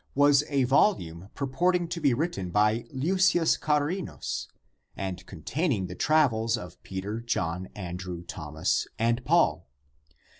[0.15, 4.47] 114) was a volume purporting to be written by Leucius Charinus
[4.97, 9.67] and containing the travels of Peter, John, Andrew, Thomas and Paul.